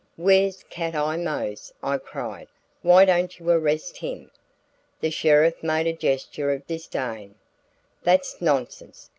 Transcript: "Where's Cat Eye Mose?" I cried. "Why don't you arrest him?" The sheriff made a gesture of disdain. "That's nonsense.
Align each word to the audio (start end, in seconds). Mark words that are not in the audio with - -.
"Where's 0.15 0.63
Cat 0.63 0.95
Eye 0.95 1.15
Mose?" 1.17 1.71
I 1.83 1.99
cried. 1.99 2.47
"Why 2.81 3.05
don't 3.05 3.37
you 3.37 3.47
arrest 3.51 3.97
him?" 3.97 4.31
The 4.99 5.11
sheriff 5.11 5.61
made 5.61 5.85
a 5.85 5.93
gesture 5.93 6.51
of 6.51 6.65
disdain. 6.65 7.35
"That's 8.01 8.41
nonsense. 8.41 9.09